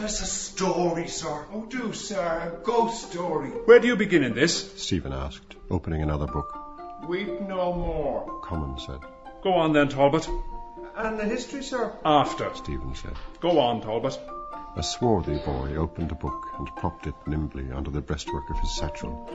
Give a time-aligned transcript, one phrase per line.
[0.00, 1.46] tell us a story, sir.
[1.52, 2.18] Oh, do, sir.
[2.18, 3.50] A ghost story.
[3.50, 4.82] Where do you begin in this?
[4.82, 6.56] Stephen asked, opening another book.
[7.06, 8.40] Weep no more.
[8.42, 9.00] Common said.
[9.42, 10.26] Go on then, Talbot.
[10.96, 11.92] And the history, sir?
[12.02, 12.50] After.
[12.54, 13.12] Stephen said.
[13.40, 14.18] Go on, Talbot.
[14.76, 18.74] A swarthy boy opened a book and propped it nimbly under the breastwork of his
[18.76, 19.28] satchel.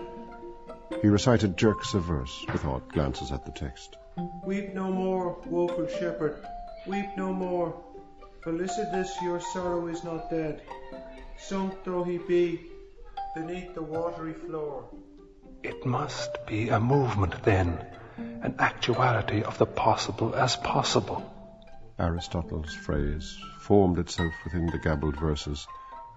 [0.99, 3.97] He recited jerks of verse with odd glances at the text.
[4.43, 6.43] Weep no more, woeful shepherd.
[6.87, 7.75] Weep no more.
[8.45, 10.61] Felicitas, your sorrow is not dead.
[11.35, 12.61] Sunk though he be
[13.33, 14.87] beneath the watery floor.
[15.63, 17.83] It must be a movement then,
[18.17, 21.23] an actuality of the possible as possible.
[21.97, 25.65] Aristotle's phrase formed itself within the gabbled verses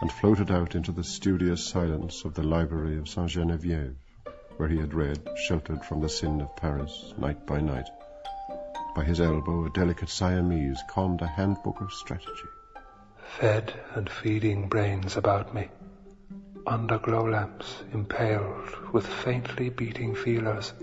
[0.02, 3.96] and floated out into the studious silence of the library of Saint Genevieve,
[4.58, 7.88] where he had read, sheltered from the sin of Paris, night by night.
[8.98, 12.48] By his elbow, a delicate Siamese conned a handbook of strategy.
[13.38, 15.68] Fed and feeding brains about me,
[16.66, 20.74] under glow lamps impaled with faintly beating feelers,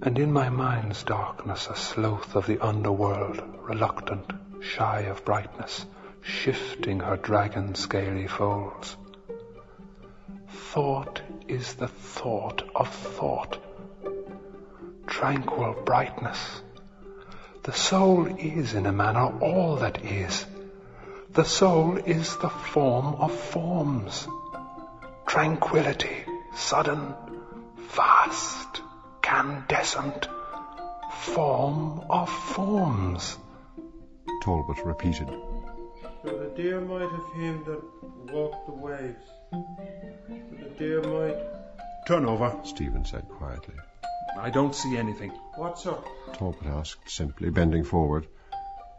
[0.00, 5.84] and in my mind's darkness a sloth of the underworld, reluctant, shy of brightness,
[6.22, 8.96] shifting her dragon scaly folds.
[10.48, 13.58] Thought is the thought of thought,
[15.06, 16.62] tranquil brightness.
[17.66, 20.46] The soul is, in a manner, all that is.
[21.32, 24.28] The soul is the form of forms.
[25.26, 27.12] Tranquility, sudden,
[27.90, 28.82] vast,
[29.20, 30.28] candescent,
[31.10, 33.36] form of forms.
[34.44, 35.28] Talbot repeated.
[36.22, 39.26] So the dear might of him that walked the waves.
[39.50, 41.36] So the dear might.
[42.06, 42.56] Turn over.
[42.62, 43.74] Stephen said quietly.
[44.38, 45.30] I don't see anything.
[45.54, 45.96] What, sir?
[46.34, 48.26] Talbot asked simply, bending forward.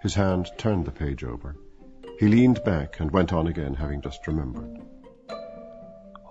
[0.02, 1.56] His hand turned the page over.
[2.20, 4.82] He leaned back and went on again, having just remembered.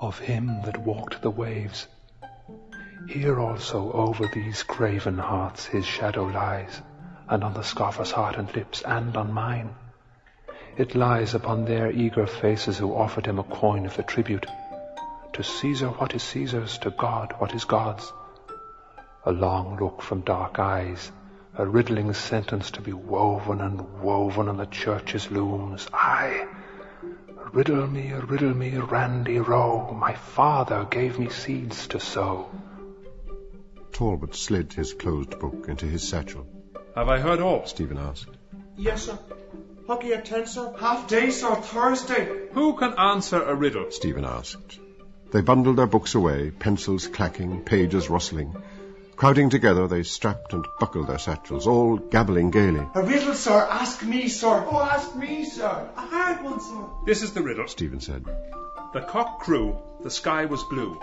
[0.00, 1.86] Of him that walked the waves.
[3.08, 6.82] Here also over these graven hearts his shadow lies,
[7.28, 9.74] and on the scoffer's heart and lips, and on mine.
[10.76, 14.46] It lies upon their eager faces who offered him a coin of the tribute.
[15.34, 18.12] To Caesar what is Caesar's, to God what is God's.
[19.28, 21.10] A long look from dark eyes,
[21.58, 25.88] a riddling sentence to be woven and woven on the church's looms.
[25.92, 26.46] Aye,
[27.52, 32.48] riddle me, riddle me, Randy Rowe, my father gave me seeds to sow.
[33.90, 36.46] Talbot slid his closed book into his satchel.
[36.94, 37.66] Have I heard all?
[37.66, 38.30] Stephen asked.
[38.76, 39.18] Yes, sir.
[39.88, 40.72] Hockey at ten, sir.
[40.78, 41.56] Half day, sir.
[41.56, 42.48] Thursday.
[42.52, 43.90] Who can answer a riddle?
[43.90, 44.78] Stephen asked.
[45.32, 48.54] They bundled their books away, pencils clacking, pages rustling.
[49.16, 52.86] Crowding together, they strapped and buckled their satchels, all gabbling gaily.
[52.94, 53.66] A riddle, sir.
[53.70, 54.66] Ask me, sir.
[54.68, 55.88] Oh, ask me, sir.
[55.96, 56.84] A hard one, sir.
[57.06, 57.66] This is the riddle.
[57.66, 58.26] Stephen said.
[58.92, 61.00] The cock crew, the sky was blue.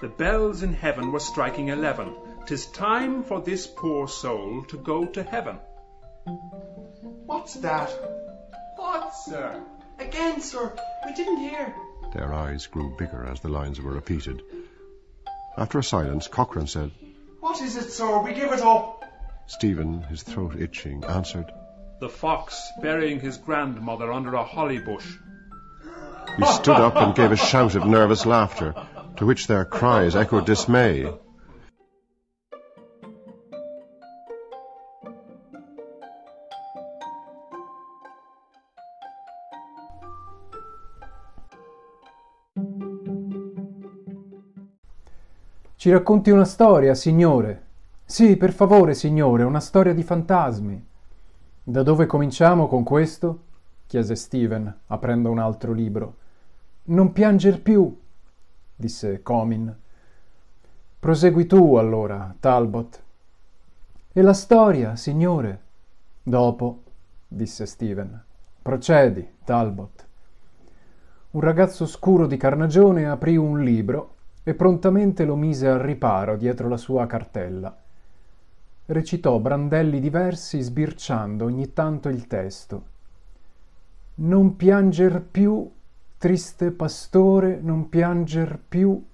[0.00, 2.14] The bells in heaven were striking eleven.
[2.46, 5.58] Tis time for this poor soul to go to heaven.
[7.26, 7.90] What's that?
[8.76, 9.60] What, sir?
[9.98, 10.72] Again, sir.
[11.04, 11.74] We didn't hear.
[12.14, 14.42] Their eyes grew bigger as the lines were repeated.
[15.58, 16.92] After a silence, Cochrane said,
[17.46, 18.18] What is it, sir?
[18.22, 19.04] We give it up.
[19.46, 21.52] Stephen, his throat itching, answered,
[22.00, 25.06] The fox burying his grandmother under a holly bush.
[26.38, 28.74] He stood up and gave a shout of nervous laughter,
[29.18, 31.08] to which their cries echoed dismay.
[45.86, 47.62] Ci racconti una storia, signore?
[48.04, 50.84] Sì, per favore, signore, una storia di fantasmi.
[51.62, 53.42] Da dove cominciamo con questo?
[53.86, 56.16] chiese Steven, aprendo un altro libro.
[56.86, 57.96] Non pianger più,
[58.74, 59.72] disse Comin.
[60.98, 63.02] Prosegui tu, allora, Talbot.
[64.12, 65.60] E la storia, signore?
[66.20, 66.82] Dopo,
[67.28, 68.24] disse Steven.
[68.60, 70.06] Procedi, Talbot.
[71.30, 74.14] Un ragazzo scuro di carnagione aprì un libro
[74.48, 77.76] e prontamente lo mise al riparo dietro la sua cartella.
[78.86, 82.84] Recitò brandelli diversi sbirciando ogni tanto il testo.
[84.14, 85.68] Non pianger più,
[86.16, 89.04] triste pastore, non pianger più,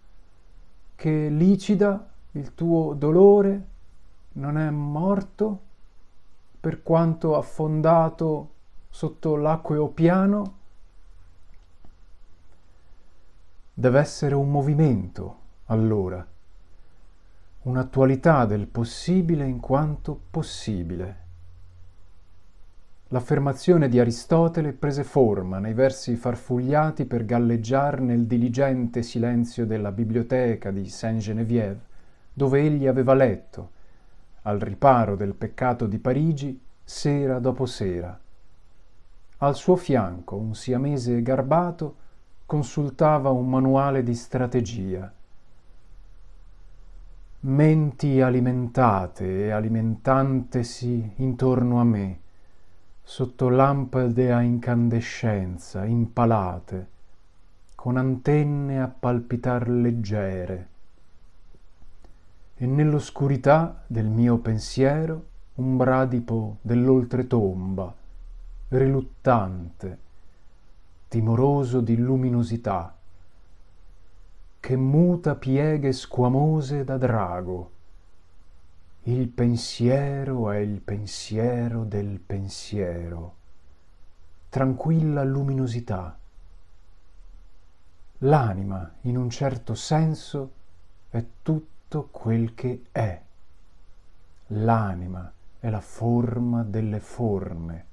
[0.95, 3.67] che licida il tuo dolore
[4.33, 5.61] non è morto,
[6.61, 8.51] per quanto affondato
[8.91, 10.59] sotto l'acqueo piano
[13.75, 16.27] deve essere un movimento, allora,
[17.63, 21.21] un'attualità del possibile in quanto possibile.
[23.09, 30.71] l'affermazione di Aristotele prese forma nei versi farfugliati per galleggiare nel diligente silenzio della biblioteca
[30.71, 31.81] di Saint-Geneviève,
[32.33, 33.71] dove egli aveva letto,
[34.43, 38.19] al riparo del peccato di Parigi, sera dopo sera.
[39.39, 41.97] Al suo fianco un siamese garbato
[42.53, 45.11] consultava un manuale di strategia.
[47.41, 52.21] Menti alimentate e alimentantesi intorno a me,
[53.03, 56.89] sotto lampade a incandescenza, impalate,
[57.75, 60.69] con antenne a palpitar leggere.
[62.55, 65.25] E nell'oscurità del mio pensiero
[65.55, 67.95] un bradipo dell'oltretomba,
[68.69, 69.99] riluttante,
[71.13, 72.97] timoroso di luminosità,
[74.61, 77.71] che muta pieghe squamose da drago,
[79.03, 83.35] il pensiero è il pensiero del pensiero,
[84.49, 86.19] tranquilla luminosità.
[88.21, 90.53] L'anima, in un certo senso,
[91.11, 93.21] è tutto quel che è.
[94.47, 95.31] L'anima
[95.61, 97.87] è la forma delle forme,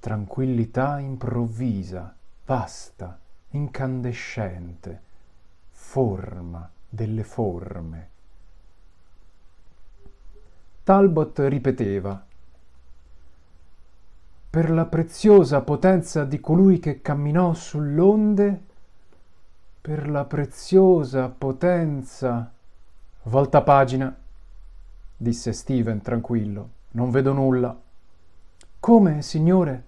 [0.00, 2.14] tranquillità improvvisa,
[2.44, 3.18] vasta,
[3.50, 5.02] incandescente,
[5.70, 8.08] forma delle forme.
[10.84, 12.24] Talbot ripeteva
[14.50, 18.62] Per la preziosa potenza di colui che camminò sull'onde,
[19.80, 22.50] per la preziosa potenza.
[23.24, 24.16] Volta pagina,
[25.16, 26.70] disse Steven tranquillo.
[26.92, 27.78] Non vedo nulla.
[28.80, 29.84] Come, signore?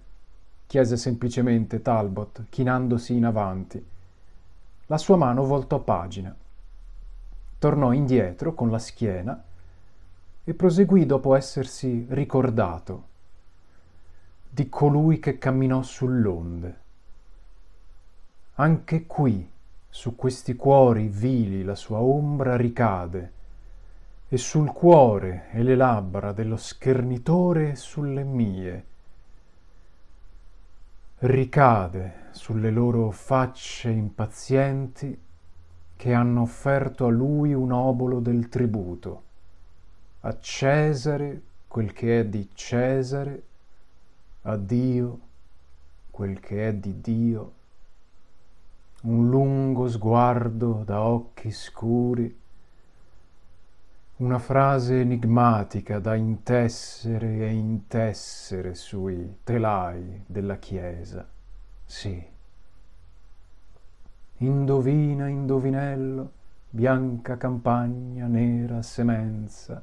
[0.71, 3.85] Chiese semplicemente Talbot, chinandosi in avanti.
[4.85, 6.33] La sua mano voltò pagina.
[7.59, 9.43] Tornò indietro con la schiena
[10.45, 13.07] e proseguì dopo essersi ricordato
[14.49, 16.79] di colui che camminò sull'onde.
[18.53, 19.51] Anche qui,
[19.89, 23.31] su questi cuori vili, la sua ombra ricade,
[24.29, 28.85] e sul cuore e le labbra dello schernitore sulle mie.
[31.23, 35.15] Ricade sulle loro facce impazienti
[35.95, 39.23] che hanno offerto a lui un obolo del tributo.
[40.21, 43.43] A Cesare quel che è di Cesare,
[44.41, 45.19] a Dio
[46.09, 47.53] quel che è di Dio,
[49.03, 52.35] un lungo sguardo da occhi scuri,
[54.21, 61.27] una frase enigmatica da intessere e intessere sui telai della Chiesa.
[61.83, 62.23] Sì.
[64.37, 66.31] Indovina, indovinello,
[66.69, 69.81] bianca campagna, nera semenza,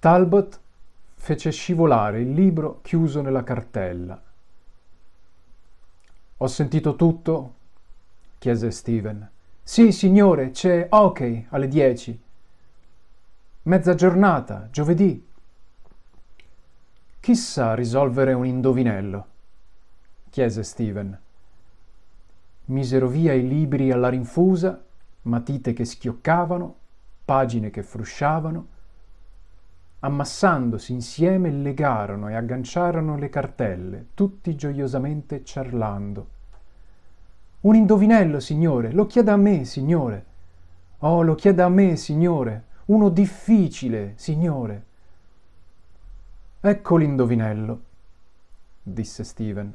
[0.00, 0.60] Talbot
[1.14, 4.20] fece scivolare il libro chiuso nella cartella.
[6.38, 7.54] Ho sentito tutto?
[8.38, 9.28] chiese Steven.
[9.70, 12.18] Sì, signore, c'è hockey alle dieci.
[13.64, 15.22] Mezza giornata, giovedì.
[17.20, 19.26] Chissà risolvere un indovinello?
[20.30, 21.20] chiese Steven.
[22.64, 24.82] Misero via i libri alla rinfusa,
[25.24, 26.74] matite che schioccavano,
[27.26, 28.68] pagine che frusciavano,
[30.00, 36.36] Ammassandosi insieme legarono e agganciarono le cartelle, tutti gioiosamente ciarlando.
[37.60, 40.24] Un indovinello, signore, lo chieda a me, signore.
[40.98, 42.64] Oh, lo chieda a me, signore.
[42.86, 44.84] Uno difficile, signore.
[46.60, 47.80] Ecco l'indovinello,
[48.82, 49.72] disse Steven.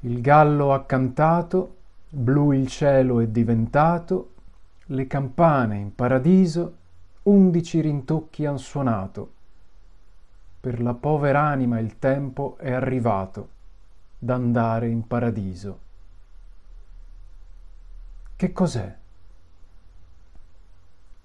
[0.00, 1.76] Il gallo ha cantato,
[2.08, 4.32] blu il cielo è diventato,
[4.86, 6.74] le campane in paradiso
[7.24, 9.32] undici rintocchi han suonato.
[10.60, 13.48] Per la povera anima il tempo è arrivato
[14.18, 15.85] d'andare in paradiso.
[18.36, 18.94] Che cos'è?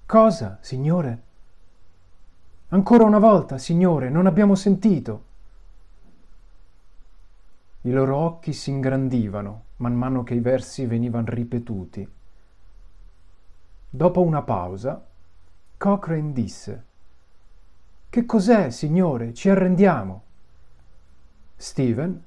[0.05, 1.23] Cosa, signore?
[2.69, 5.23] Ancora una volta, signore, non abbiamo sentito.
[7.81, 12.09] I loro occhi si ingrandivano man mano che i versi venivano ripetuti.
[13.89, 15.05] Dopo una pausa,
[15.75, 16.85] Cochrane disse
[18.07, 19.33] Che cos'è, signore?
[19.33, 20.23] Ci arrendiamo.
[21.57, 22.23] Steven,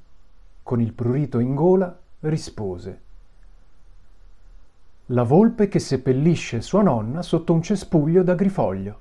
[0.63, 3.04] con il prurito in gola, rispose
[5.09, 9.01] La volpe che seppellisce sua nonna sotto un cespuglio d'agrifoglio.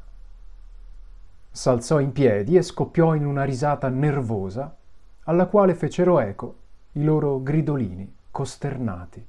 [1.50, 4.76] S'alzò in piedi e scoppiò in una risata nervosa,
[5.24, 6.56] alla quale fecero eco
[6.94, 9.26] i loro gridolini costernati.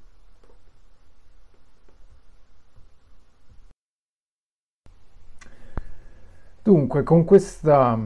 [6.61, 7.97] Dunque, con questa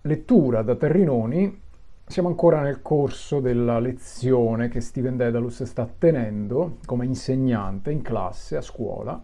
[0.00, 1.60] lettura da Terrinoni
[2.08, 8.56] siamo ancora nel corso della lezione che Steven Dedalus sta tenendo come insegnante in classe
[8.56, 9.22] a scuola.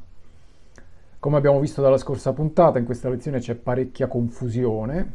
[1.19, 5.15] Come abbiamo visto dalla scorsa puntata, in questa lezione c'è parecchia confusione,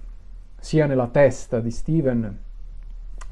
[0.59, 2.39] sia nella testa di Steven,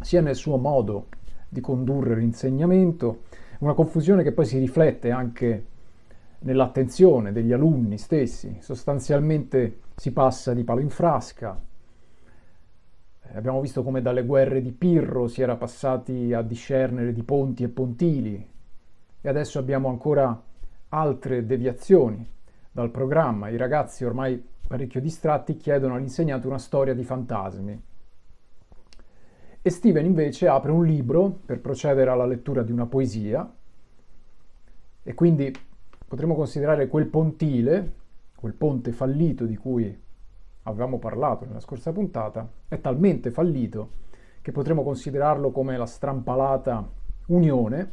[0.02, 1.08] sia nel suo modo
[1.50, 3.24] di condurre l'insegnamento,
[3.60, 5.66] una confusione che poi si riflette anche
[6.42, 8.58] nell'attenzione degli alunni stessi.
[8.60, 11.60] Sostanzialmente si passa di palo in frasca,
[13.34, 17.70] abbiamo visto come dalle guerre di Pirro si era passati a discernere di ponti e
[17.70, 18.50] pontili
[19.22, 20.42] e adesso abbiamo ancora
[20.90, 22.26] altre deviazioni
[22.72, 23.50] dal programma.
[23.50, 27.82] I ragazzi ormai parecchio distratti chiedono all'insegnante una storia di fantasmi.
[29.62, 33.52] E Steven invece apre un libro per procedere alla lettura di una poesia
[35.04, 35.54] e quindi
[36.08, 37.94] potremmo considerare quel pontile,
[38.36, 40.06] quel ponte fallito di cui
[40.68, 44.06] avevamo parlato nella scorsa puntata, è talmente fallito
[44.42, 46.88] che potremmo considerarlo come la strampalata
[47.28, 47.90] unione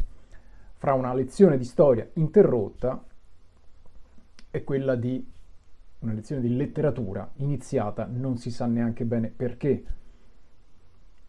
[0.74, 3.02] fra una lezione di storia interrotta
[4.50, 5.32] e quella di
[6.00, 9.84] una lezione di letteratura iniziata non si sa neanche bene perché.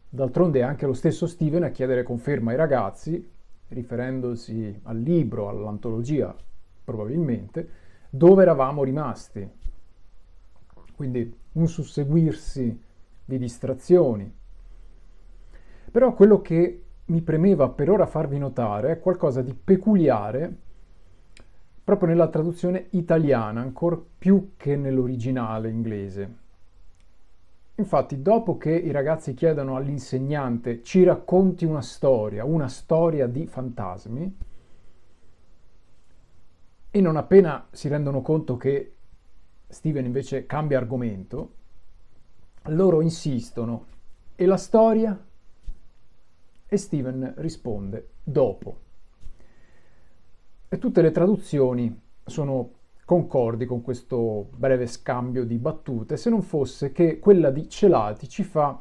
[0.09, 3.31] D'altronde è anche lo stesso Steven a chiedere conferma ai ragazzi,
[3.69, 6.35] riferendosi al libro, all'antologia
[6.83, 7.69] probabilmente,
[8.09, 9.49] dove eravamo rimasti,
[10.95, 12.81] quindi un susseguirsi
[13.25, 14.33] di distrazioni.
[15.91, 20.57] Però quello che mi premeva per ora farvi notare è qualcosa di peculiare
[21.83, 26.35] proprio nella traduzione italiana, ancora più che nell'originale inglese.
[27.75, 34.37] Infatti, dopo che i ragazzi chiedono all'insegnante ci racconti una storia, una storia di fantasmi,
[36.89, 38.93] e non appena si rendono conto che
[39.75, 41.51] Steven invece cambia argomento,
[42.67, 43.88] loro insistono
[44.34, 45.22] e la storia?
[46.65, 48.77] E Steven risponde dopo.
[50.70, 52.72] E tutte le traduzioni sono
[53.03, 58.44] concordi con questo breve scambio di battute, se non fosse che quella di Celati ci
[58.44, 58.79] fa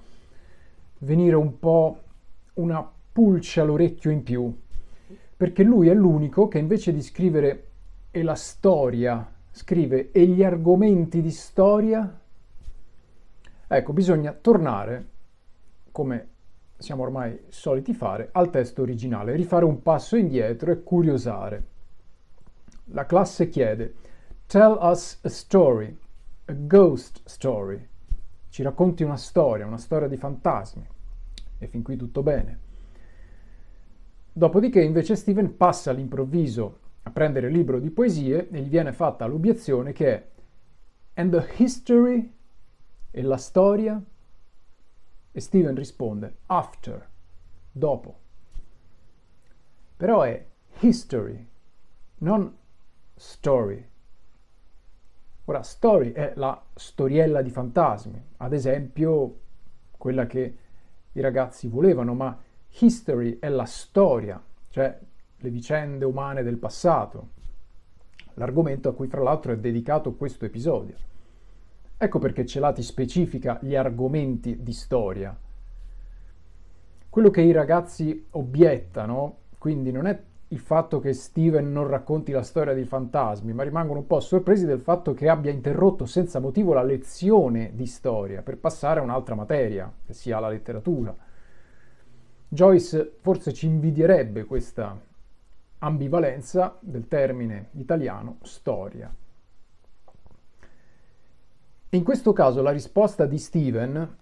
[0.98, 2.02] venire un po'
[2.54, 4.60] una pulce all'orecchio in più,
[5.36, 7.70] perché lui è l'unico che invece di scrivere
[8.12, 12.20] e la storia scrive e gli argomenti di storia?
[13.68, 15.08] Ecco, bisogna tornare,
[15.92, 16.28] come
[16.76, 21.66] siamo ormai soliti fare, al testo originale, rifare un passo indietro e curiosare.
[22.86, 23.94] La classe chiede,
[24.46, 25.96] tell us a story,
[26.46, 27.88] a ghost story.
[28.48, 30.86] Ci racconti una storia, una storia di fantasmi.
[31.58, 32.58] E fin qui tutto bene.
[34.32, 39.26] Dopodiché invece Steven passa all'improvviso a prendere il libro di poesie e gli viene fatta
[39.26, 40.26] l'obiezione che è
[41.14, 42.32] And the history
[43.10, 44.02] e la storia?
[45.30, 47.08] E Steven risponde after,
[47.70, 48.18] dopo.
[49.96, 50.44] Però è
[50.80, 51.48] history,
[52.18, 52.56] non
[53.14, 53.88] story.
[55.44, 59.40] Ora, story è la storiella di fantasmi, ad esempio
[59.98, 60.56] quella che
[61.12, 62.36] i ragazzi volevano, ma
[62.78, 64.98] history è la storia, cioè
[65.44, 67.28] le vicende umane del passato,
[68.34, 70.96] l'argomento a cui fra l'altro è dedicato questo episodio.
[71.98, 75.38] Ecco perché Celati specifica gli argomenti di storia.
[77.10, 82.42] Quello che i ragazzi obiettano, quindi non è il fatto che Steven non racconti la
[82.42, 86.72] storia dei fantasmi, ma rimangono un po' sorpresi del fatto che abbia interrotto senza motivo
[86.72, 91.14] la lezione di storia per passare a un'altra materia, che sia la letteratura.
[92.48, 94.98] Joyce forse ci invidierebbe questa
[95.84, 99.14] ambivalenza del termine italiano storia.
[101.90, 104.16] In questo caso la risposta di Steven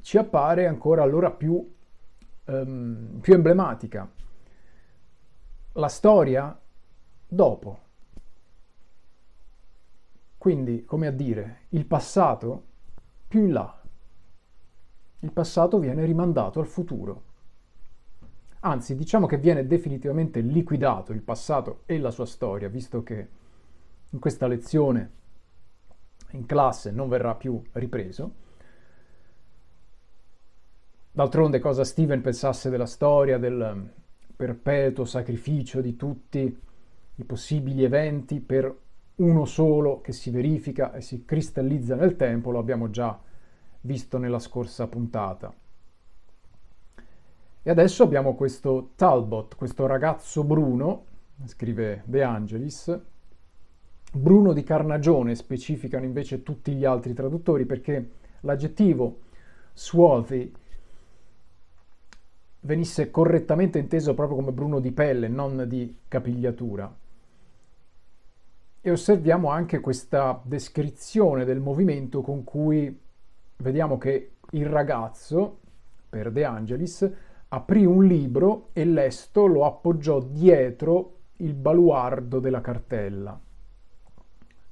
[0.00, 1.74] ci appare ancora allora più,
[2.46, 4.10] um, più emblematica.
[5.72, 6.58] La storia
[7.26, 7.78] dopo.
[10.38, 12.64] Quindi, come a dire, il passato
[13.28, 13.80] più in là.
[15.20, 17.30] Il passato viene rimandato al futuro.
[18.64, 23.28] Anzi, diciamo che viene definitivamente liquidato il passato e la sua storia, visto che
[24.10, 25.10] in questa lezione
[26.30, 28.34] in classe non verrà più ripreso.
[31.10, 33.90] D'altronde cosa Steven pensasse della storia, del
[34.36, 36.60] perpetuo sacrificio di tutti
[37.16, 38.74] i possibili eventi per
[39.16, 43.18] uno solo che si verifica e si cristallizza nel tempo, lo abbiamo già
[43.80, 45.52] visto nella scorsa puntata.
[47.64, 51.04] E adesso abbiamo questo Talbot, questo ragazzo Bruno,
[51.44, 53.00] scrive De Angelis,
[54.12, 59.20] Bruno di Carnagione specificano invece tutti gli altri traduttori perché l'aggettivo
[59.74, 60.52] swarthy
[62.62, 66.92] venisse correttamente inteso proprio come Bruno di pelle, non di capigliatura.
[68.80, 73.00] E osserviamo anche questa descrizione del movimento con cui
[73.58, 75.60] vediamo che il ragazzo,
[76.08, 83.38] per De Angelis, aprì un libro e lesto lo appoggiò dietro il baluardo della cartella.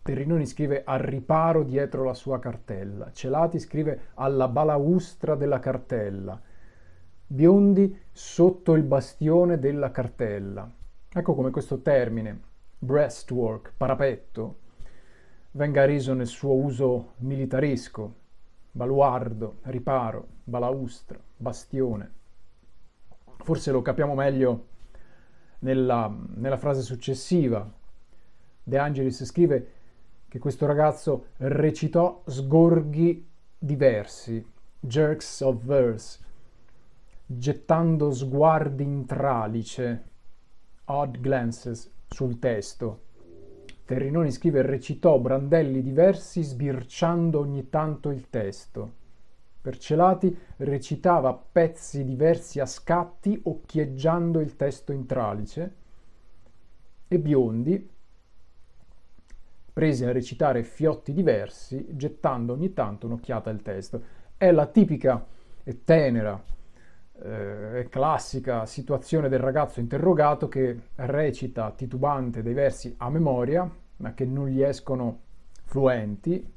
[0.00, 6.40] Terrinoni scrive al riparo dietro la sua cartella, Celati scrive alla balaustra della cartella,
[7.26, 10.68] Biondi sotto il bastione della cartella.
[11.12, 12.40] Ecco come questo termine,
[12.78, 14.56] breastwork, parapetto,
[15.50, 18.14] venga reso nel suo uso militaresco,
[18.72, 22.18] baluardo, riparo, balaustra, bastione.
[23.50, 24.66] Forse lo capiamo meglio
[25.59, 27.69] nella, nella frase successiva.
[28.62, 29.73] De Angelis scrive
[30.28, 33.28] che questo ragazzo recitò sgorghi
[33.59, 34.47] diversi,
[34.78, 36.21] jerks of verse,
[37.26, 40.04] gettando sguardi in tralice,
[40.85, 43.00] odd glances sul testo.
[43.85, 48.99] Terrinoni scrive recitò brandelli diversi sbirciando ogni tanto il testo.
[49.60, 55.74] Percelati recitava pezzi diversi a scatti occhieggiando il testo in tralice
[57.06, 57.90] e Biondi
[59.72, 64.02] prese a recitare fiotti diversi, gettando ogni tanto un'occhiata al testo.
[64.36, 65.26] È la tipica
[65.62, 66.42] e tenera
[67.22, 74.24] eh, classica situazione del ragazzo interrogato che recita titubante dei versi a memoria, ma che
[74.24, 75.20] non gli escono
[75.64, 76.52] fluenti,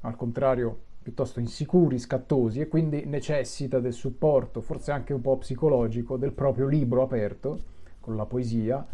[0.00, 6.16] al contrario piuttosto insicuri, scattosi e quindi necessita del supporto, forse anche un po' psicologico,
[6.16, 7.58] del proprio libro aperto
[8.00, 8.86] con la poesia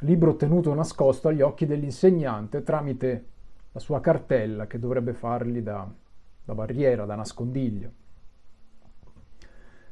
[0.00, 3.24] libro tenuto nascosto agli occhi dell'insegnante tramite
[3.72, 5.90] la sua cartella che dovrebbe fargli da,
[6.44, 7.90] da barriera, da nascondiglio.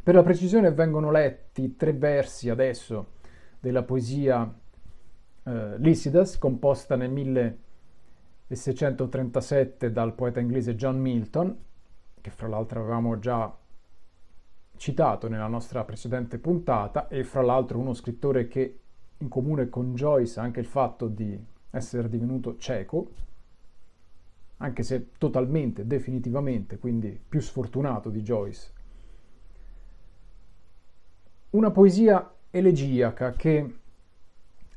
[0.03, 3.12] Per la precisione vengono letti tre versi adesso
[3.59, 4.53] della poesia
[5.45, 7.11] eh, Lycidas, composta nel
[8.55, 11.57] 1637 dal poeta inglese John Milton,
[12.21, 13.55] che fra l'altro avevamo già
[14.77, 18.79] citato nella nostra precedente puntata, e fra l'altro uno scrittore che
[19.19, 21.38] in comune con Joyce anche il fatto di
[21.71, 23.11] essere divenuto cieco,
[24.59, 28.73] anche se totalmente, definitivamente, quindi più sfortunato di Joyce.
[31.51, 33.79] Una poesia elegiaca che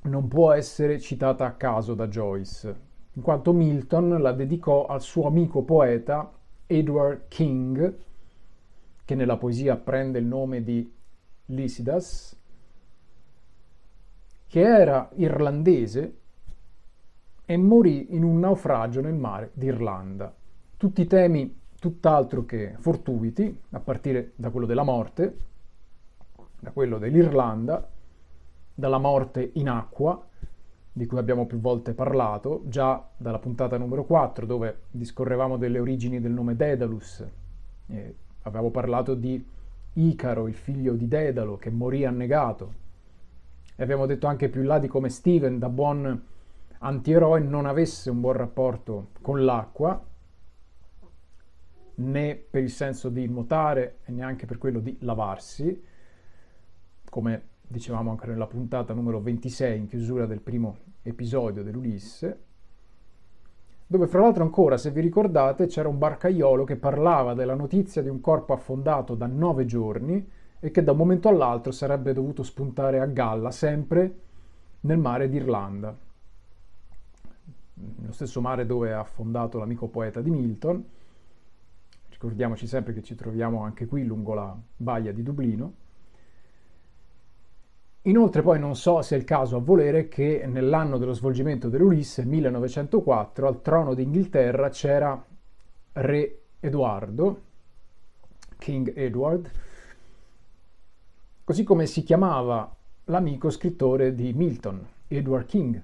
[0.04, 2.87] non può essere citata a caso da Joyce,
[3.18, 6.32] in quanto Milton la dedicò al suo amico poeta
[6.68, 7.98] Edward King,
[9.04, 10.94] che nella poesia prende il nome di
[11.46, 12.40] Lycidas,
[14.46, 16.18] che era irlandese
[17.44, 20.32] e morì in un naufragio nel mare d'Irlanda.
[20.78, 25.38] Tutti temi tutt'altro che fortuiti, a partire da quello della morte,
[26.60, 27.90] da quello dell'Irlanda,
[28.76, 30.27] dalla morte in acqua,
[30.98, 36.20] di cui abbiamo più volte parlato, già dalla puntata numero 4, dove discorrevamo delle origini
[36.20, 37.24] del nome Daedalus.
[37.86, 39.46] E avevamo parlato di
[39.94, 42.74] Icaro, il figlio di Dedalo, che morì annegato,
[43.76, 46.20] e abbiamo detto anche più in là di come Steven, da buon
[46.80, 50.04] antieroe, non avesse un buon rapporto con l'acqua,
[51.94, 55.84] né per il senso di nuotare e neanche per quello di lavarsi,
[57.08, 62.44] come dicevamo anche nella puntata numero 26 in chiusura del primo episodio dell'Ulisse,
[63.86, 68.10] dove fra l'altro ancora, se vi ricordate, c'era un barcaiolo che parlava della notizia di
[68.10, 73.00] un corpo affondato da nove giorni e che da un momento all'altro sarebbe dovuto spuntare
[73.00, 74.20] a galla sempre
[74.82, 75.96] nel mare d'Irlanda,
[77.78, 80.84] lo stesso mare dove ha affondato l'amico poeta di Milton.
[82.10, 85.86] Ricordiamoci sempre che ci troviamo anche qui lungo la baia di Dublino.
[88.08, 92.24] Inoltre poi non so se è il caso a volere che nell'anno dello svolgimento dell'Ulisse,
[92.24, 95.22] 1904, al trono d'Inghilterra c'era
[95.91, 97.41] re Edoardo,
[98.58, 99.52] King Edward,
[101.43, 102.74] così come si chiamava
[103.06, 105.84] l'amico scrittore di Milton, Edward King.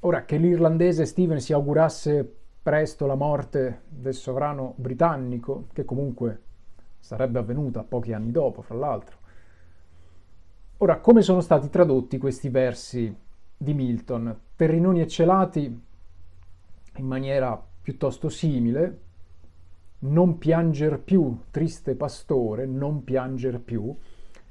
[0.00, 2.28] Ora, che l'irlandese Stephen si augurasse
[2.60, 6.40] presto la morte del sovrano britannico, che comunque
[6.98, 9.26] sarebbe avvenuta pochi anni dopo, fra l'altro.
[10.80, 13.12] Ora, come sono stati tradotti questi versi
[13.56, 14.38] di Milton?
[14.54, 15.82] Terrinoni e celati
[16.96, 19.00] in maniera piuttosto simile,
[20.00, 23.92] non pianger più, triste pastore, non pianger più.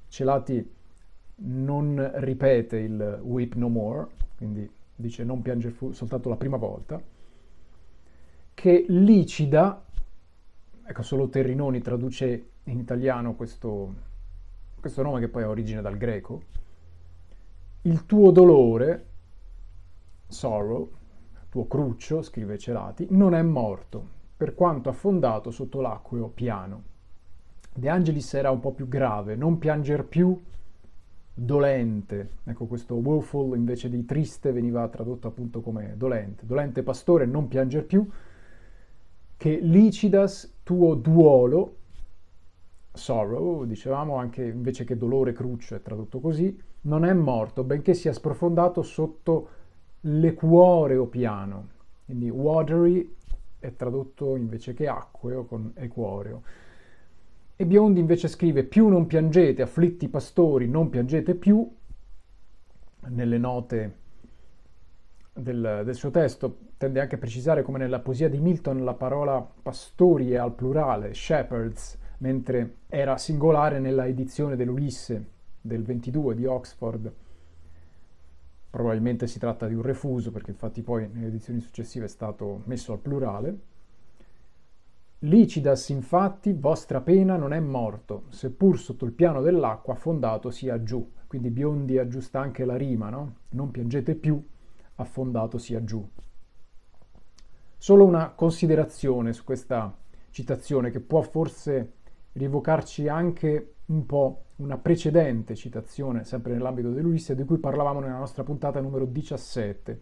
[0.10, 0.70] Celati
[1.36, 7.02] non ripete il weep no more, quindi dice non pianger più soltanto la prima volta,
[8.54, 9.82] che Licida
[10.84, 13.94] ecco, solo Terrinoni traduce in italiano questo,
[14.80, 16.42] questo nome che poi ha origine dal greco.
[17.82, 19.06] Il tuo dolore,
[20.28, 20.92] sorrow,
[21.50, 26.84] tuo cruccio, scrive Celati, non è morto, per quanto affondato sotto l'acqueo piano.
[27.74, 30.40] De Angelis era un po' più grave, non pianger più,
[31.34, 32.30] dolente.
[32.44, 36.46] Ecco, questo woeful invece di triste veniva tradotto appunto come dolente.
[36.46, 38.08] Dolente pastore, non pianger più,
[39.38, 41.77] che licidas tuo duolo,
[42.98, 48.12] sorrow, dicevamo anche invece che dolore cruccio è tradotto così, non è morto, benché sia
[48.12, 49.50] sprofondato sotto
[50.02, 51.68] l'equoreo piano.
[52.06, 53.16] Quindi watery
[53.60, 56.42] è tradotto invece che acqueo con equoreo.
[57.56, 61.68] E Biondi invece scrive più non piangete, afflitti pastori, non piangete più,
[63.10, 63.96] nelle note
[65.34, 69.40] del, del, suo testo tende anche a precisare come nella poesia di Milton la parola
[69.62, 75.26] pastori è al plurale, shepherds, mentre era singolare nella edizione dell'Ulisse
[75.62, 77.14] del 22 di Oxford.
[78.70, 82.94] Probabilmente si tratta di un refuso perché infatti poi nelle edizioni successive è stato messo
[82.94, 83.60] al plurale.
[85.22, 91.12] Licidas infatti vostra pena non è morto, seppur sotto il piano dell'acqua affondato sia giù.
[91.26, 93.38] Quindi Biondi aggiusta anche la rima, no?
[93.50, 94.42] Non piangete più,
[94.96, 96.08] affondato sia giù.
[97.76, 99.96] Solo una considerazione su questa
[100.30, 101.94] citazione che può forse
[102.38, 108.44] rievocarci anche un po' una precedente citazione, sempre nell'ambito dell'Ulisse, di cui parlavamo nella nostra
[108.44, 110.00] puntata numero 17.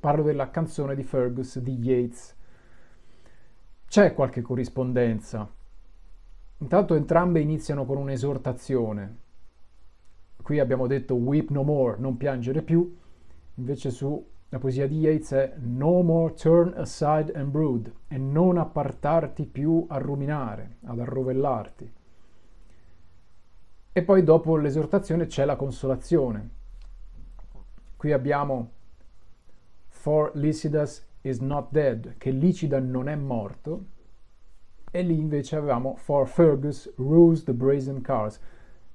[0.00, 2.36] Parlo della canzone di Fergus di Yeats
[3.94, 5.48] c'è qualche corrispondenza.
[6.58, 9.18] Intanto entrambe iniziano con un'esortazione.
[10.42, 12.92] Qui abbiamo detto weep no more, non piangere più,
[13.54, 18.56] invece su la poesia di Yeats è no more turn aside and brood e non
[18.56, 21.92] appartarti più a ruminare, ad arrovellarti.
[23.90, 26.50] E poi dopo l'esortazione c'è la consolazione.
[27.96, 28.70] Qui abbiamo
[29.88, 33.86] For Lycidas is not dead, che Licida non è morto,
[34.88, 38.38] e lì invece avevamo For Fergus rules the brazen cars,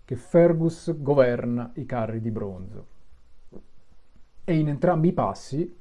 [0.05, 2.97] che Fergus governa i carri di bronzo.
[4.49, 5.79] E in entrambi i passi,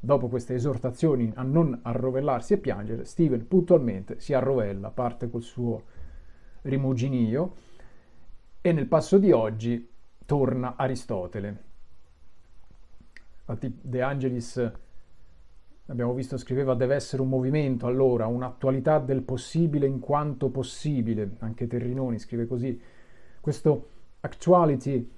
[0.00, 5.80] dopo queste esortazioni a non arrovellarsi e piangere, Steven puntualmente si arrovella, parte col suo
[6.62, 7.54] rimuginio,
[8.60, 9.88] e nel passo di oggi
[10.26, 11.62] torna Aristotele.
[13.38, 14.72] Infatti De Angelis
[15.86, 21.68] abbiamo visto scriveva deve essere un movimento allora, un'attualità del possibile in quanto possibile, anche
[21.68, 22.76] Terrinoni scrive così.
[23.40, 25.12] Questo actuality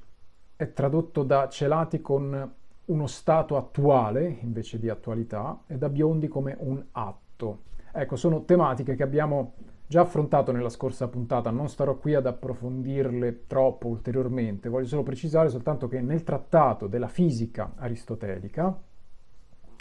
[0.57, 6.57] è tradotto da Celati con uno stato attuale invece di attualità e da Biondi come
[6.59, 7.63] un atto.
[7.93, 9.55] Ecco, sono tematiche che abbiamo
[9.87, 15.49] già affrontato nella scorsa puntata, non starò qui ad approfondirle troppo ulteriormente, voglio solo precisare
[15.49, 18.77] soltanto che nel trattato della fisica aristotelica,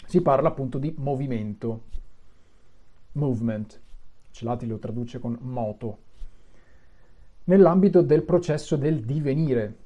[0.06, 1.82] si parla appunto di movimento,
[3.12, 3.80] movement,
[4.30, 5.98] Celati lo traduce con moto,
[7.44, 9.84] nell'ambito del processo del divenire.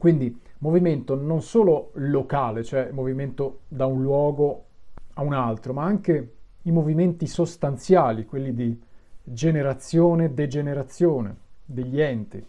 [0.00, 4.64] Quindi movimento non solo locale, cioè movimento da un luogo
[5.12, 6.32] a un altro, ma anche
[6.62, 8.80] i movimenti sostanziali, quelli di
[9.22, 11.36] generazione e degenerazione
[11.66, 12.42] degli enti,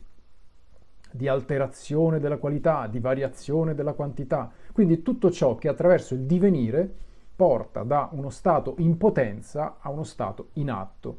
[1.11, 4.49] di alterazione della qualità, di variazione della quantità.
[4.71, 6.89] Quindi tutto ciò che attraverso il divenire
[7.35, 11.17] porta da uno stato in potenza a uno stato in atto,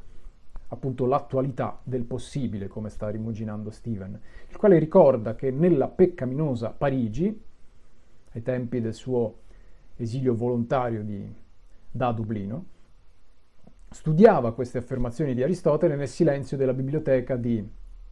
[0.72, 7.42] appunto l'attualità del possibile, come sta rimuginando Steven, il quale ricorda che nella peccaminosa Parigi,
[8.34, 9.40] ai tempi del suo
[9.96, 11.30] esilio volontario di,
[11.90, 12.64] da Dublino,
[13.90, 17.62] studiava queste affermazioni di Aristotele nel silenzio della biblioteca di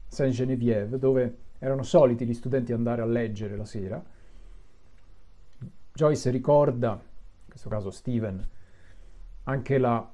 [0.07, 4.05] Saint-Geneviève, dove erano soliti gli studenti andare a leggere la sera.
[5.95, 8.47] Joyce ricorda, in questo caso Steven,
[9.45, 10.13] anche la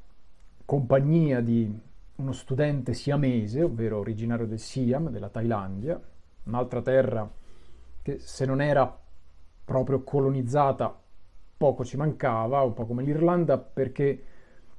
[0.65, 1.85] compagnia di
[2.17, 6.01] uno studente siamese, ovvero originario del Siam, della Thailandia,
[6.45, 7.31] un'altra terra
[8.03, 8.99] che se non era
[9.65, 11.03] proprio colonizzata
[11.57, 14.25] poco ci mancava, un po' come l'Irlanda, perché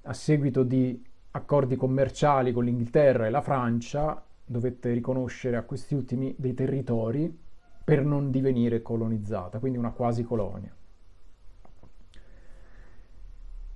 [0.04, 6.34] a seguito di accordi commerciali con l'Inghilterra e la Francia dovette riconoscere a questi ultimi
[6.38, 7.46] dei territori
[7.84, 10.74] per non divenire colonizzata, quindi una quasi colonia.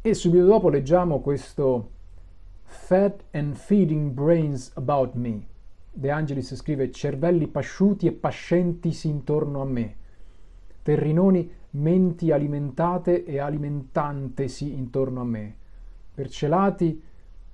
[0.03, 1.91] E subito dopo leggiamo questo
[2.73, 5.45] Fat and feeding brains about me.
[5.91, 9.95] De Angelis scrive cervelli pasciuti e pascentisi intorno a me.
[10.81, 15.55] Terrinoni menti alimentate e alimentantesi intorno a me.
[16.13, 17.03] Percelati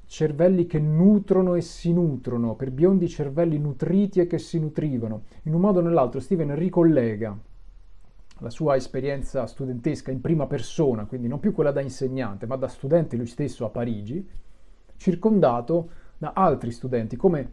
[0.05, 5.23] cervelli che nutrono e si nutrono, per biondi cervelli nutriti e che si nutrivano.
[5.43, 7.35] In un modo o nell'altro Steven ricollega
[8.39, 12.67] la sua esperienza studentesca in prima persona, quindi non più quella da insegnante, ma da
[12.67, 14.45] studente lui stesso a Parigi,
[14.97, 17.51] circondato da altri studenti, come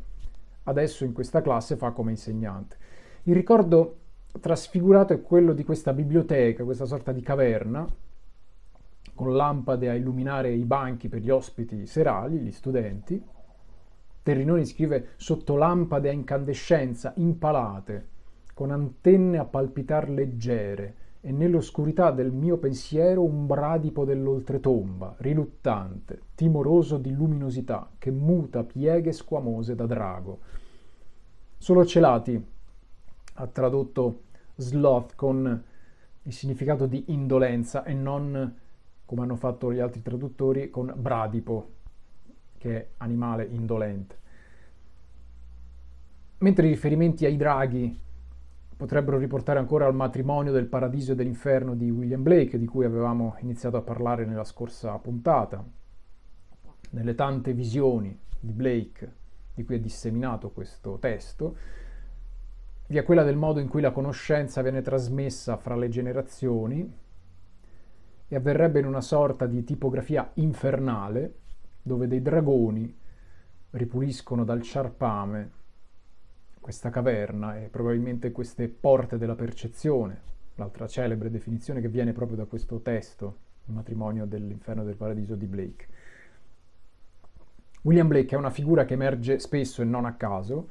[0.64, 2.76] adesso in questa classe fa come insegnante.
[3.24, 3.98] Il ricordo
[4.40, 7.86] trasfigurato è quello di questa biblioteca, questa sorta di caverna,
[9.14, 13.22] con lampade a illuminare i banchi per gli ospiti serali, gli studenti.
[14.22, 18.08] Terrinoni scrive sotto lampade a incandescenza impalate,
[18.54, 20.94] con antenne a palpitar leggere,
[21.26, 29.10] e nell'oscurità del mio pensiero un bradipo dell'oltretomba, riluttante, timoroso di luminosità, che muta pieghe
[29.10, 30.40] squamose da drago.
[31.56, 32.46] Solo Celati
[33.36, 34.24] ha tradotto
[34.56, 35.64] sloth con
[36.24, 38.58] il significato di indolenza e non,
[39.06, 41.70] come hanno fatto gli altri traduttori, con bradipo,
[42.58, 44.18] che è animale indolente.
[46.36, 47.98] Mentre i riferimenti ai draghi
[48.84, 53.34] potrebbero riportare ancora al matrimonio del paradiso e dell'inferno di William Blake, di cui avevamo
[53.40, 55.64] iniziato a parlare nella scorsa puntata,
[56.90, 59.12] nelle tante visioni di Blake
[59.54, 61.56] di cui è disseminato questo testo,
[62.88, 66.96] vi è quella del modo in cui la conoscenza viene trasmessa fra le generazioni
[68.28, 71.36] e avverrebbe in una sorta di tipografia infernale,
[71.80, 72.94] dove dei dragoni
[73.70, 75.62] ripuliscono dal ciarpame
[76.64, 80.18] questa caverna e probabilmente queste porte della percezione,
[80.54, 85.34] l'altra celebre definizione che viene proprio da questo testo, il matrimonio dell'inferno e del paradiso
[85.34, 85.86] di Blake.
[87.82, 90.68] William Blake è una figura che emerge spesso e non a caso,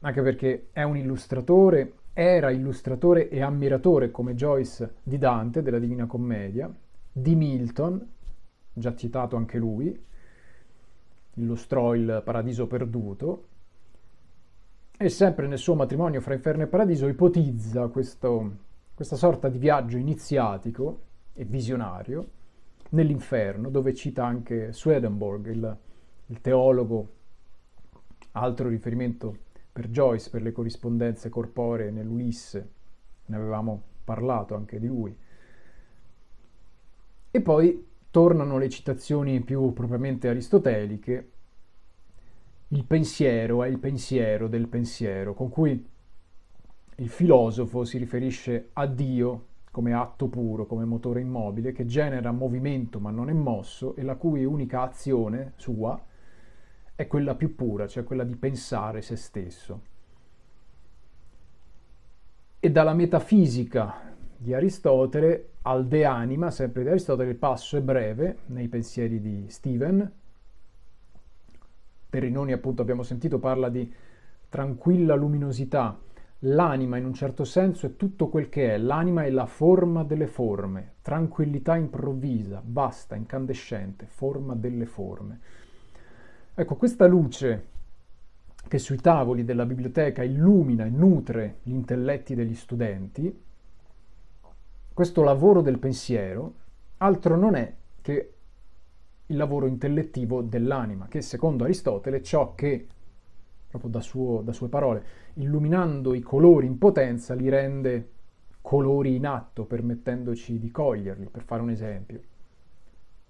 [0.00, 6.06] anche perché è un illustratore, era illustratore e ammiratore come Joyce di Dante, della Divina
[6.06, 6.74] Commedia,
[7.12, 8.08] di Milton,
[8.72, 10.04] già citato anche lui,
[11.34, 13.50] illustrò il Paradiso Perduto,
[15.06, 18.56] e sempre nel suo matrimonio fra inferno e paradiso ipotizza questo,
[18.94, 21.00] questa sorta di viaggio iniziatico
[21.32, 22.28] e visionario
[22.90, 25.76] nell'inferno, dove cita anche Swedenborg, il,
[26.26, 27.08] il teologo,
[28.32, 29.36] altro riferimento
[29.72, 32.70] per Joyce, per le corrispondenze corporee nell'Ulisse,
[33.26, 35.16] ne avevamo parlato anche di lui.
[37.30, 41.30] E poi tornano le citazioni più propriamente aristoteliche,
[42.72, 45.88] il pensiero è il pensiero del pensiero, con cui
[46.96, 52.98] il filosofo si riferisce a Dio come atto puro, come motore immobile, che genera movimento
[52.98, 56.00] ma non è mosso e la cui unica azione sua
[56.94, 59.80] è quella più pura, cioè quella di pensare se stesso.
[62.58, 68.38] E dalla metafisica di Aristotele al de anima, sempre di Aristotele, il passo è breve
[68.46, 70.20] nei pensieri di Steven,
[72.12, 73.90] Terrinoni appunto abbiamo sentito parla di
[74.50, 75.98] tranquilla luminosità.
[76.40, 80.26] L'anima in un certo senso è tutto quel che è, l'anima è la forma delle
[80.26, 85.40] forme, tranquillità improvvisa, vasta, incandescente, forma delle forme.
[86.54, 87.68] Ecco, questa luce
[88.68, 93.42] che sui tavoli della biblioteca illumina e nutre gli intelletti degli studenti,
[94.92, 96.56] questo lavoro del pensiero
[96.98, 98.31] altro non è che
[99.26, 102.86] il lavoro intellettivo dell'anima, che secondo Aristotele è ciò che,
[103.68, 105.04] proprio da, suo, da sue parole,
[105.34, 108.10] illuminando i colori in potenza, li rende
[108.60, 112.20] colori in atto, permettendoci di coglierli, per fare un esempio.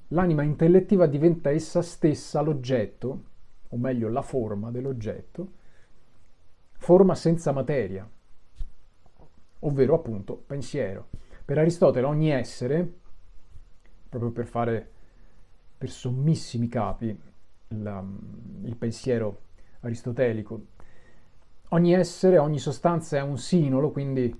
[0.09, 3.23] L'anima intellettiva diventa essa stessa l'oggetto,
[3.69, 5.53] o meglio la forma dell'oggetto,
[6.73, 8.09] forma senza materia,
[9.61, 11.09] ovvero appunto pensiero.
[11.45, 13.01] Per Aristotele ogni essere,
[14.09, 14.92] proprio per fare
[15.83, 17.21] per sommissimi capi
[17.67, 18.05] la,
[18.63, 19.41] il pensiero
[19.81, 20.67] aristotelico.
[21.71, 24.33] Ogni essere, ogni sostanza è un sinolo, quindi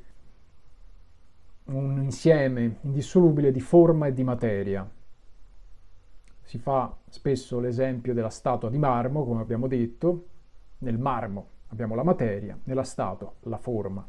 [1.65, 4.89] un insieme indissolubile di forma e di materia.
[6.43, 10.27] Si fa spesso l'esempio della statua di marmo, come abbiamo detto,
[10.79, 14.09] nel marmo abbiamo la materia, nella statua la forma.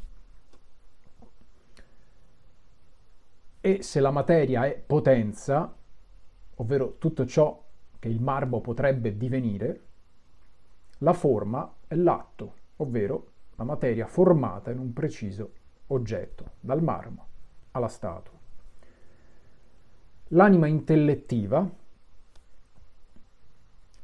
[3.60, 5.76] E se la materia è potenza,
[6.56, 7.62] ovvero tutto ciò
[8.00, 9.82] che il marmo potrebbe divenire,
[11.00, 15.52] la forma è l'atto, ovvero la materia formata in un preciso
[15.88, 17.28] oggetto, dal marmo
[17.72, 18.38] alla statua.
[20.28, 21.70] L'anima intellettiva,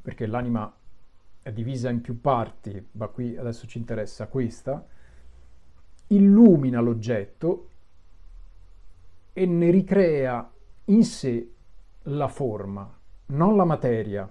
[0.01, 0.73] perché l'anima
[1.41, 4.85] è divisa in più parti, ma qui adesso ci interessa questa,
[6.07, 7.69] illumina l'oggetto
[9.33, 10.51] e ne ricrea
[10.85, 11.53] in sé
[12.03, 12.91] la forma,
[13.27, 14.29] non la materia,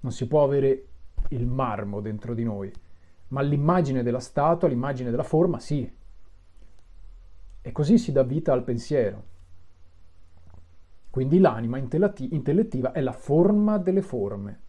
[0.00, 0.86] non si può avere
[1.30, 2.72] il marmo dentro di noi,
[3.28, 5.90] ma l'immagine della statua, l'immagine della forma, sì.
[7.62, 9.34] E così si dà vita al pensiero.
[11.10, 14.60] Quindi l'anima intellettiva è la forma delle forme,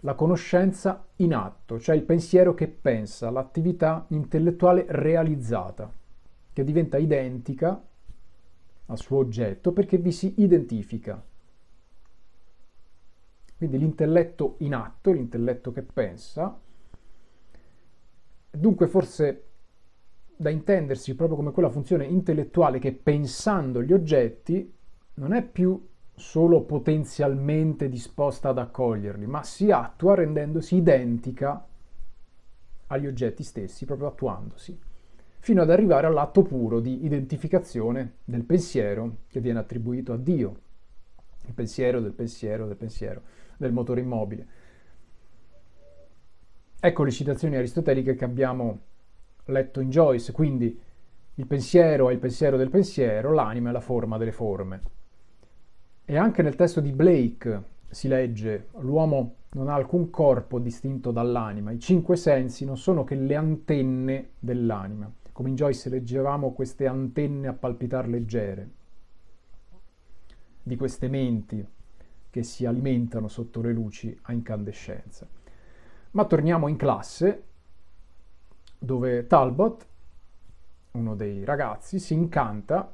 [0.00, 5.90] la conoscenza in atto, cioè il pensiero che pensa, l'attività intellettuale realizzata,
[6.52, 7.82] che diventa identica
[8.92, 11.22] al suo oggetto perché vi si identifica.
[13.56, 16.58] Quindi l'intelletto in atto, l'intelletto che pensa,
[18.50, 19.44] dunque forse
[20.36, 24.74] da intendersi proprio come quella funzione intellettuale che pensando gli oggetti
[25.14, 31.66] non è più solo potenzialmente disposta ad accoglierli, ma si attua rendendosi identica
[32.88, 34.78] agli oggetti stessi, proprio attuandosi,
[35.42, 40.60] fino ad arrivare all'atto puro di identificazione del pensiero che viene attribuito a Dio,
[41.46, 43.22] il pensiero del pensiero del pensiero,
[43.56, 44.46] del motore immobile.
[46.78, 48.78] Ecco le citazioni aristoteliche che abbiamo
[49.46, 50.80] letto in Joyce, quindi
[51.34, 54.80] il pensiero è il pensiero del pensiero, l'anima è la forma delle forme.
[56.04, 61.72] E anche nel testo di Blake si legge l'uomo non ha alcun corpo distinto dall'anima,
[61.72, 65.12] i cinque sensi non sono che le antenne dell'anima.
[65.32, 68.70] Come in Joyce leggevamo queste antenne a palpitar leggere,
[70.62, 71.66] di queste menti
[72.30, 75.26] che si alimentano sotto le luci a incandescenza.
[76.12, 77.44] Ma torniamo in classe
[78.78, 79.86] dove Talbot,
[80.92, 82.92] uno dei ragazzi, si incanta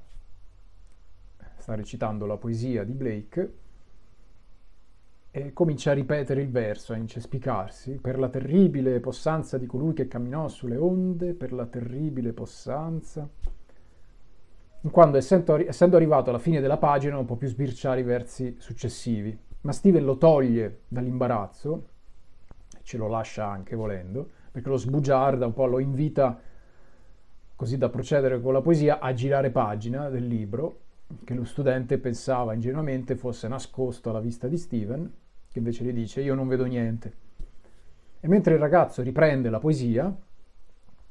[1.68, 3.52] sta recitando la poesia di Blake
[5.46, 10.08] e comincia a ripetere il verso, a incespicarsi, per la terribile possanza di colui che
[10.08, 13.28] camminò sulle onde, per la terribile possanza.
[14.90, 19.72] Quando, essendo, arrivato alla fine della pagina, non può più sbirciare i versi successivi, ma
[19.72, 21.88] Steven lo toglie dall'imbarazzo,
[22.82, 26.40] ce lo lascia anche volendo, perché lo sbugiarda, un po' lo invita,
[27.54, 30.86] così da procedere con la poesia, a girare pagina del libro
[31.24, 35.10] che lo studente pensava ingenuamente fosse nascosto alla vista di Steven,
[35.50, 37.26] che invece gli dice io non vedo niente.
[38.20, 40.14] E mentre il ragazzo riprende la poesia,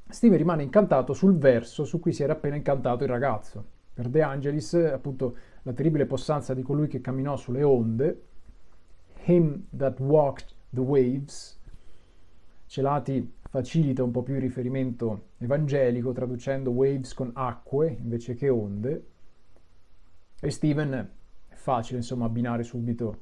[0.10, 3.76] Steven rimane incantato sul verso su cui si era appena incantato il ragazzo.
[3.94, 8.22] Per De Angelis, appunto, la terribile possanza di colui che camminò sulle onde,
[9.26, 11.60] him that walked the waves,
[12.68, 19.06] Celati facilita un po' più il riferimento evangelico, traducendo waves con acque invece che onde,
[20.40, 21.10] e Steven
[21.48, 23.22] è facile insomma abbinare subito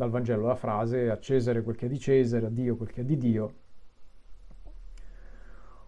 [0.00, 3.02] dal Vangelo la frase a Cesare quel che è di Cesare, a Dio quel che
[3.02, 3.54] è di Dio,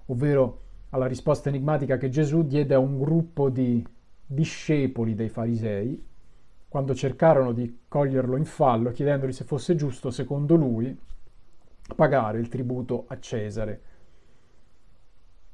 [0.06, 3.82] ovvero alla risposta enigmatica che Gesù diede a un gruppo di
[4.26, 6.06] discepoli dei farisei
[6.68, 10.94] quando cercarono di coglierlo in fallo chiedendogli se fosse giusto, secondo lui,
[11.96, 13.80] pagare il tributo a Cesare.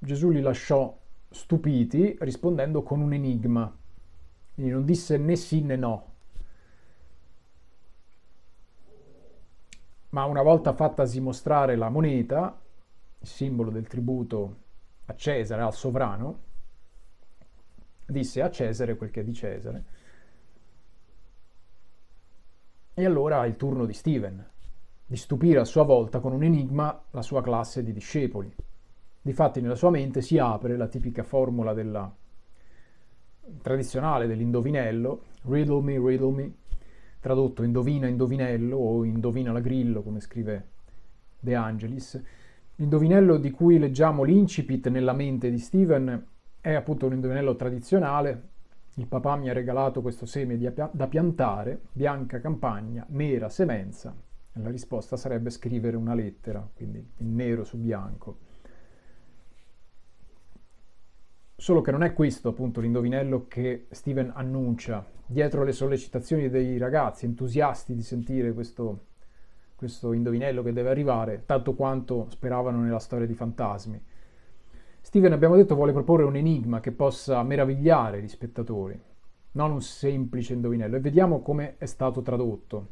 [0.01, 0.97] Gesù li lasciò
[1.31, 3.73] stupiti rispondendo con un enigma.
[4.53, 6.17] Quindi non disse né sì né no.
[10.11, 12.59] Ma una volta fattasi mostrare la moneta,
[13.19, 14.57] il simbolo del tributo
[15.07, 16.41] a Cesare, al sovrano,
[18.07, 19.85] disse a Cesare quel che è di Cesare.
[22.95, 24.45] E allora è il turno di Steven,
[25.07, 28.53] di stupire a sua volta con un enigma la sua classe di discepoli.
[29.21, 32.13] Difatti nella sua mente si apre la tipica formula della
[33.63, 36.53] tradizionale dell'indovinello, riddle me, riddle me,
[37.21, 40.67] tradotto indovina, indovinello o indovina la grillo, come scrive
[41.39, 42.23] De Angelis.
[42.77, 46.27] L'indovinello di cui leggiamo l'incipit nella mente di Steven
[46.61, 48.43] è appunto un indovinello tradizionale.
[48.95, 54.15] Il papà mi ha regalato questo seme da piantare, bianca campagna, nera semenza.
[54.55, 58.39] La risposta sarebbe scrivere una lettera, quindi in nero su bianco.
[61.61, 67.25] Solo che non è questo appunto l'indovinello che Steven annuncia dietro le sollecitazioni dei ragazzi
[67.25, 69.07] entusiasti di sentire questo,
[69.75, 74.01] questo indovinello che deve arrivare, tanto quanto speravano nella storia di fantasmi.
[75.01, 78.99] Steven, abbiamo detto, vuole proporre un enigma che possa meravigliare gli spettatori,
[79.53, 82.87] non un semplice indovinello, e vediamo come è stato tradotto.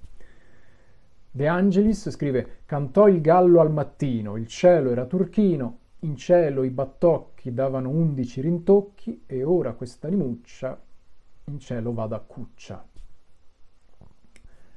[1.31, 6.71] De Angelis scrive: Cantò il gallo al mattino, il cielo era turchino, in cielo i
[6.71, 10.81] battocchi davano undici rintocchi e ora questa animuccia
[11.45, 12.87] in cielo va da cuccia.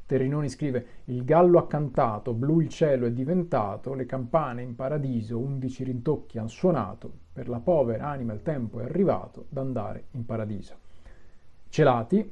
[0.05, 5.37] Terrinoni scrive il gallo ha cantato, blu il cielo è diventato, le campane in paradiso
[5.37, 10.77] undici rintocchi han suonato, per la povera anima il tempo è arrivato d'andare in paradiso.
[11.69, 12.27] Celati,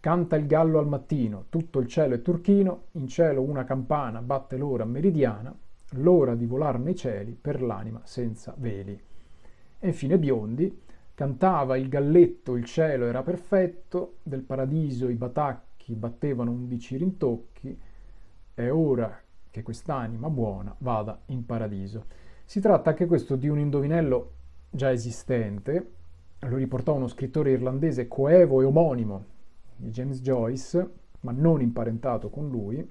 [0.00, 4.56] Canta il gallo al mattino, tutto il cielo è turchino, in cielo una campana batte
[4.56, 5.54] l'ora meridiana,
[5.94, 8.98] l'ora di volar nei cieli per l'anima senza veli.
[9.78, 10.82] E infine Biondi,
[11.14, 17.78] cantava il galletto, il cielo era perfetto, del paradiso i batacchi battevano undici rintocchi,
[18.54, 19.20] è ora
[19.50, 22.06] che quest'anima buona vada in paradiso.
[22.44, 24.32] Si tratta anche questo di un indovinello
[24.70, 25.92] già esistente,
[26.40, 29.24] lo riportò uno scrittore irlandese coevo e omonimo
[29.76, 32.86] di James Joyce, ma non imparentato con lui,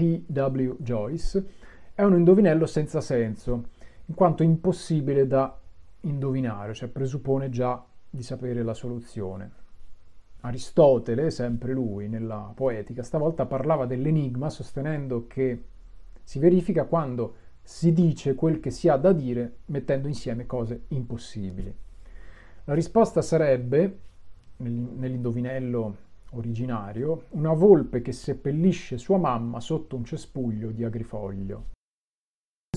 [0.00, 0.76] P.W.
[0.78, 1.46] Joyce,
[1.94, 3.68] è un indovinello senza senso,
[4.06, 5.54] in quanto impossibile da
[6.00, 9.50] indovinare, cioè presuppone già di sapere la soluzione.
[10.40, 15.64] Aristotele, sempre lui, nella poetica, stavolta parlava dell'enigma sostenendo che
[16.22, 21.76] si verifica quando si dice quel che si ha da dire mettendo insieme cose impossibili.
[22.64, 23.98] La risposta sarebbe
[24.56, 25.96] nell'indovinello
[26.30, 31.70] originario, una volpe che seppellisce sua mamma sotto un cespuglio di agrifoglio.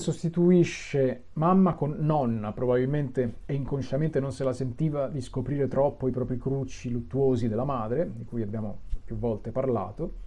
[0.00, 6.10] Sostituisce mamma con nonna, probabilmente e inconsciamente non se la sentiva di scoprire troppo i
[6.10, 10.22] propri crucci luttuosi della madre, di cui abbiamo più volte parlato,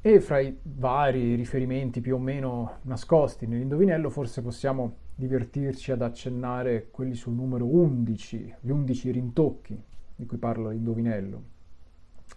[0.00, 6.90] e fra i vari riferimenti più o meno nascosti nell'indovinello forse possiamo divertirci ad accennare
[6.90, 9.82] quelli sul numero 11, gli 11 rintocchi
[10.16, 11.42] di cui parla l'indovinello.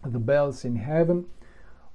[0.01, 1.25] The bells in heaven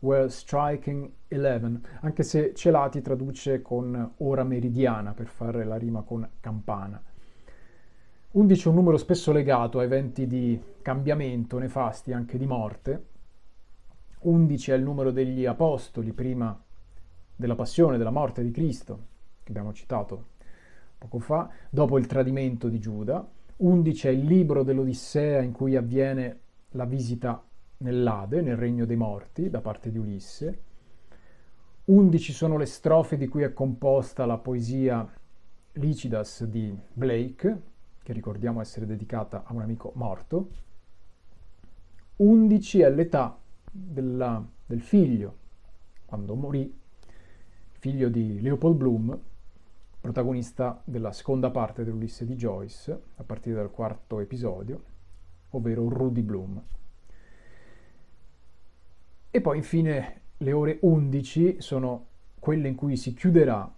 [0.00, 6.28] were striking eleven, anche se Celati traduce con ora meridiana per fare la rima con
[6.40, 7.02] campana.
[8.32, 13.06] 11 è un numero spesso legato a eventi di cambiamento nefasti, anche di morte.
[14.20, 16.58] 11 è il numero degli apostoli prima
[17.36, 19.06] della passione, della morte di Cristo,
[19.42, 20.30] che abbiamo citato
[20.96, 23.28] poco fa, dopo il tradimento di Giuda.
[23.62, 26.40] 11 è il libro dell'Odissea in cui avviene
[26.70, 27.40] la visita
[27.78, 30.62] nell'Ade, nel regno dei morti, da parte di Ulisse.
[31.84, 35.08] 11 sono le strofe di cui è composta la poesia
[35.74, 37.62] Licidas di Blake,
[38.02, 40.50] che ricordiamo essere dedicata a un amico morto.
[42.16, 43.38] 11 è l'età
[43.70, 45.36] della, del figlio,
[46.04, 46.80] quando morì,
[47.78, 49.20] figlio di Leopold Bloom,
[50.02, 54.82] protagonista della seconda parte dell'Ulisse di Joyce, a partire dal quarto episodio,
[55.50, 56.62] ovvero Rudy Bloom.
[59.30, 62.06] E poi infine le ore 11 sono
[62.40, 63.72] quelle in cui si chiuderà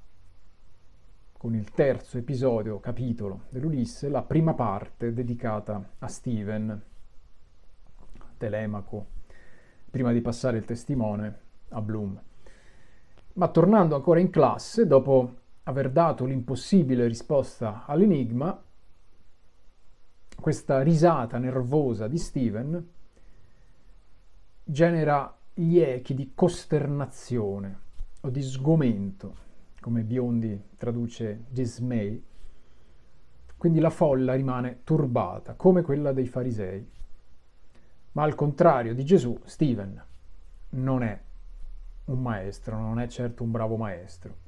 [1.36, 6.82] con il terzo episodio, capitolo dell'Ulisse, la prima parte dedicata a Steven,
[8.38, 9.06] Telemaco,
[9.90, 12.18] prima di passare il testimone a Bloom.
[13.34, 18.62] Ma tornando ancora in classe, dopo aver dato l'impossibile risposta all'enigma,
[20.38, 22.88] questa risata nervosa di Steven
[24.62, 27.80] genera gli echi di costernazione
[28.20, 29.36] o di sgomento,
[29.80, 32.22] come Biondi traduce dismay.
[33.56, 36.90] Quindi la folla rimane turbata, come quella dei farisei.
[38.12, 40.04] Ma al contrario di Gesù, Steven
[40.70, 41.18] non è
[42.06, 44.43] un maestro, non è certo un bravo maestro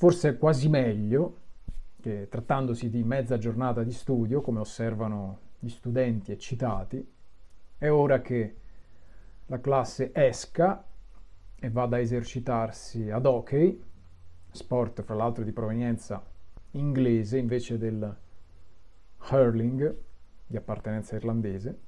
[0.00, 1.36] Forse è quasi meglio
[2.00, 7.06] che trattandosi di mezza giornata di studio, come osservano gli studenti eccitati,
[7.76, 8.56] è ora che
[9.44, 10.82] la classe esca
[11.54, 13.78] e vada a esercitarsi ad hockey,
[14.50, 16.24] sport fra l'altro di provenienza
[16.70, 18.16] inglese invece del
[19.30, 19.96] hurling
[20.46, 21.78] di appartenenza irlandese.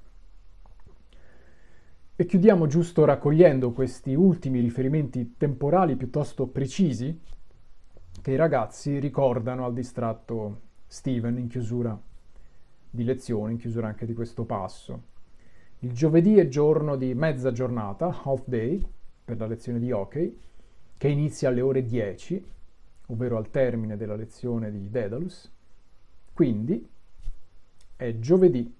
[2.15, 7.19] E chiudiamo giusto raccogliendo questi ultimi riferimenti temporali piuttosto precisi
[8.23, 12.01] che i ragazzi ricordano al distratto Steven in chiusura
[12.89, 15.01] di lezione, in chiusura anche di questo passo.
[15.79, 18.81] Il giovedì è giorno di mezza giornata, half day,
[19.25, 20.39] per la lezione di hockey,
[20.97, 22.45] che inizia alle ore 10,
[23.07, 25.51] ovvero al termine della lezione di Daedalus.
[26.31, 26.89] Quindi
[27.97, 28.73] è giovedì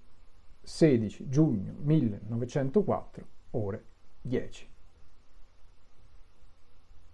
[0.62, 3.84] 16 giugno 1904, ore
[4.22, 4.73] 10.